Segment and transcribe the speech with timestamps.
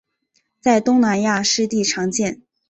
[0.59, 2.41] 在东南亚湿地常见。